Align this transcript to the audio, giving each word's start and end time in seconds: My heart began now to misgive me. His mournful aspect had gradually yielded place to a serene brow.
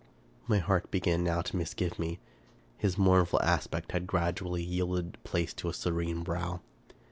My 0.47 0.57
heart 0.57 0.89
began 0.89 1.23
now 1.23 1.43
to 1.43 1.55
misgive 1.55 1.99
me. 1.99 2.17
His 2.75 2.97
mournful 2.97 3.39
aspect 3.43 3.91
had 3.91 4.07
gradually 4.07 4.63
yielded 4.63 5.23
place 5.23 5.53
to 5.53 5.69
a 5.69 5.73
serene 5.75 6.23
brow. 6.23 6.61